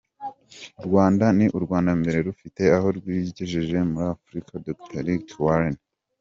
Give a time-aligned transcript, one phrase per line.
[0.79, 5.77] U Rwanda ni urwa mbere rufite aho rwigejeje muri Afurika- Dr Rick Warren.